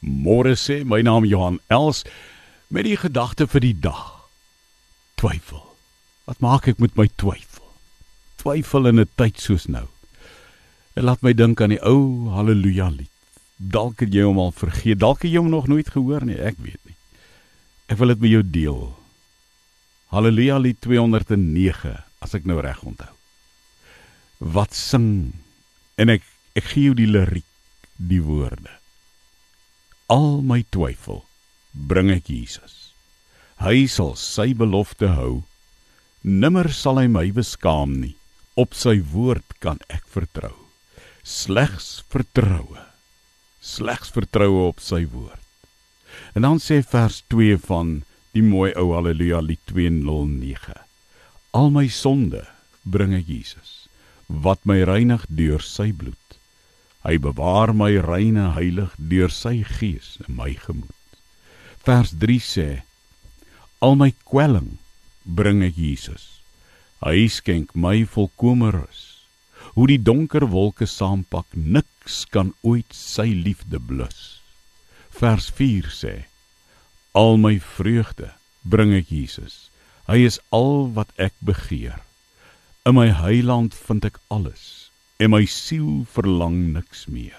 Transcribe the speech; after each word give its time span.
Môre 0.00 0.56
sê 0.56 0.80
my 0.84 1.02
naam 1.04 1.26
Johan 1.28 1.60
Els 1.68 2.04
met 2.72 2.86
die 2.88 2.96
gedagte 2.96 3.46
vir 3.46 3.60
die 3.60 3.76
dag. 3.76 4.24
Twyfel. 5.20 5.60
Wat 6.24 6.40
maak 6.40 6.68
ek 6.72 6.80
met 6.80 6.96
my 6.96 7.08
twyfel? 7.20 7.68
Twyfel 8.40 8.88
in 8.88 9.00
'n 9.00 9.10
tyd 9.16 9.36
soos 9.36 9.68
nou. 9.68 9.88
Dit 10.94 11.04
laat 11.04 11.22
my 11.22 11.32
dink 11.32 11.60
aan 11.60 11.76
die 11.76 11.84
ou 11.84 12.30
haleluja 12.32 12.88
lied. 12.88 13.12
Dalk 13.58 14.00
het 14.00 14.14
jy 14.14 14.24
hom 14.24 14.38
al 14.38 14.52
vergeet, 14.52 14.98
dalk 14.98 15.22
het 15.22 15.30
jy 15.30 15.38
hom 15.38 15.50
nog 15.50 15.68
nooit 15.68 15.90
gehoor 15.90 16.24
nie, 16.24 16.40
ek 16.40 16.56
weet 16.58 16.80
nie. 16.86 16.96
Ek 17.88 17.98
wil 17.98 18.08
dit 18.08 18.20
met 18.20 18.30
jou 18.30 18.42
deel. 18.42 18.96
Haleluja 20.08 20.58
lied 20.58 20.80
209 20.80 22.04
as 22.20 22.34
ek 22.34 22.44
nou 22.44 22.60
reg 22.60 22.82
onthou. 22.82 23.12
Wat 24.38 24.72
sing 24.74 25.32
en 25.96 26.08
ek 26.08 26.22
ek 26.56 26.64
gee 26.64 26.88
jou 26.88 26.94
die 26.94 27.06
liriek, 27.06 27.44
die 27.96 28.22
woorde 28.22 28.79
al 30.10 30.40
my 30.42 30.64
twyfel 30.74 31.22
bring 31.70 32.10
ek 32.10 32.26
Jesus. 32.26 32.90
Hy 33.62 33.86
sal 33.86 34.16
sy 34.18 34.50
belofte 34.58 35.12
hou. 35.14 35.44
Nimmer 36.26 36.72
sal 36.74 36.98
hy 36.98 37.06
my 37.06 37.28
beskaam 37.36 37.94
nie. 38.02 38.16
Op 38.58 38.74
sy 38.74 38.98
woord 39.12 39.46
kan 39.62 39.78
ek 39.88 40.08
vertrou. 40.10 40.56
Slegs 41.22 42.02
vertroue. 42.10 42.82
Slegs 43.62 44.10
vertroue 44.10 44.66
op 44.72 44.82
sy 44.82 45.04
woord. 45.06 45.38
En 46.34 46.42
dan 46.42 46.58
sê 46.58 46.80
vers 46.82 47.20
2 47.30 47.60
van 47.68 48.00
die 48.34 48.42
mooi 48.42 48.72
ou 48.80 48.90
haleluja 48.96 49.38
lied 49.44 49.62
209. 49.70 50.74
Al 51.54 51.70
my 51.70 51.86
sonde 51.86 52.42
bring 52.82 53.14
ek 53.14 53.30
Jesus 53.30 53.76
wat 54.30 54.62
my 54.66 54.78
reinig 54.86 55.22
deur 55.26 55.62
sy 55.62 55.90
bloed. 55.90 56.19
Hy 57.00 57.16
bewaar 57.16 57.72
my 57.72 57.94
reine 58.04 58.50
heilig 58.52 58.92
deur 58.96 59.32
sy 59.32 59.62
gees 59.64 60.18
in 60.26 60.36
my 60.36 60.52
gemoed. 60.52 60.96
Vers 61.86 62.12
3 62.20 62.36
sê: 62.44 62.68
Al 63.80 63.96
my 63.96 64.10
kwelling 64.28 64.76
bring 65.24 65.64
ek 65.64 65.78
Jesus. 65.80 66.42
Hy 67.00 67.24
skenk 67.32 67.72
my 67.72 68.04
volkomme 68.04 68.68
rus. 68.76 69.24
Hoe 69.72 69.88
die 69.88 70.02
donker 70.02 70.44
wolke 70.52 70.84
saampak, 70.84 71.48
niks 71.56 72.26
kan 72.28 72.52
ooit 72.60 72.92
sy 72.92 73.32
liefde 73.32 73.80
blus. 73.80 74.42
Vers 75.16 75.48
4 75.56 75.88
sê: 75.88 76.14
Al 77.16 77.40
my 77.40 77.56
vreugde 77.56 78.34
bring 78.60 78.92
ek 78.92 79.08
Jesus. 79.08 79.70
Hy 80.04 80.20
is 80.28 80.36
al 80.52 80.92
wat 80.92 81.16
ek 81.16 81.32
begeer. 81.40 82.04
In 82.84 83.00
my 83.00 83.08
heiland 83.08 83.72
vind 83.72 84.04
ek 84.04 84.20
alles 84.28 84.89
en 85.20 85.34
my 85.34 85.44
siel 85.44 86.06
verlang 86.08 86.72
niks 86.72 87.04
meer. 87.12 87.36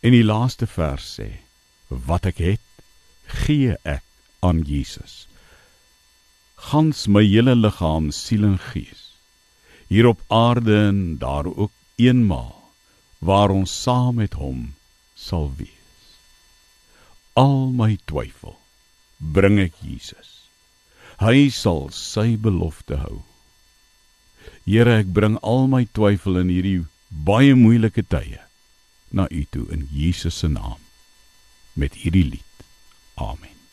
En 0.00 0.16
die 0.16 0.24
laaste 0.24 0.66
vers 0.68 1.04
sê: 1.18 1.28
Wat 2.08 2.24
ek 2.30 2.40
het, 2.40 2.64
gee 3.44 3.76
ek 3.84 4.04
aan 4.44 4.62
Jesus. 4.68 5.24
Gans 6.70 7.04
my 7.08 7.22
hele 7.24 7.54
liggaam, 7.56 8.08
siel 8.12 8.46
en 8.48 8.58
gees. 8.72 9.02
Hier 9.92 10.08
op 10.08 10.20
aarde 10.32 10.76
en 10.88 11.00
daar 11.20 11.46
ook 11.46 11.72
eenmaal 12.00 12.56
waar 13.24 13.52
ons 13.52 13.72
saam 13.82 14.16
met 14.20 14.36
hom 14.40 14.74
sal 15.14 15.50
wees. 15.60 16.08
Al 17.36 17.72
my 17.76 17.94
twyfel 18.08 18.56
bring 19.36 19.60
ek 19.60 19.76
Jesus. 19.84 20.48
Hy 21.20 21.48
sal 21.52 21.88
sy 21.92 22.34
belofte 22.40 22.98
hou. 23.04 23.22
Here, 24.64 24.88
ek 25.00 25.12
bring 25.12 25.38
al 25.42 25.68
my 25.68 25.84
twyfel 25.96 26.40
in 26.40 26.52
hierdie 26.52 26.86
baie 27.10 27.54
moeilike 27.54 28.02
tye 28.08 28.40
na 29.14 29.28
U 29.30 29.44
toe 29.50 29.66
in 29.74 29.86
Jesus 29.92 30.40
se 30.42 30.48
naam 30.48 30.80
met 31.74 31.94
hierdie 32.02 32.26
lied. 32.30 32.64
Amen. 33.20 33.63